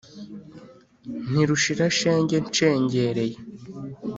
Ntirushira 1.29 1.83
shenge 1.97 2.35
nshengereye 2.47 3.37